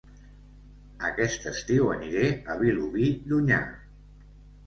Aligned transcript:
Aquest 1.09 1.43
estiu 1.51 1.91
aniré 1.97 2.31
a 2.53 2.57
Vilobí 2.63 3.09
d'Onyar 3.29 3.63